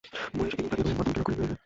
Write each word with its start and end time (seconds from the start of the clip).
মহিষী 0.35 0.55
দ্বিগুণ 0.57 0.67
কাঁদিয়া 0.69 0.87
কহিলেন, 0.87 0.97
মা 0.99 1.03
তুই 1.05 1.11
কি 1.13 1.19
রাগ 1.19 1.25
করিয়া 1.27 1.37
গেলি 1.41 1.49
রে? 1.49 1.55